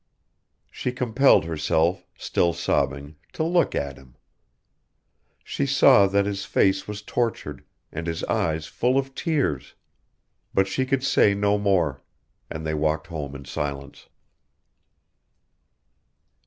She 0.71 0.91
compelled 0.91 1.45
herself, 1.45 2.07
still 2.17 2.53
sobbing, 2.53 3.17
to 3.33 3.43
look 3.43 3.75
at 3.75 3.97
him. 3.97 4.15
She 5.43 5.67
saw 5.67 6.07
that 6.07 6.25
his 6.25 6.43
face 6.43 6.87
was 6.87 7.03
tortured, 7.03 7.63
and 7.91 8.07
his 8.07 8.23
eyes 8.23 8.65
full 8.65 8.97
of 8.97 9.13
tears. 9.13 9.75
But 10.55 10.67
she 10.67 10.87
could 10.87 11.03
say 11.03 11.35
no 11.35 11.59
more, 11.59 12.01
and 12.49 12.65
they 12.65 12.73
walked 12.73 13.05
home 13.13 13.35
in 13.35 13.45
silence. 13.45 14.07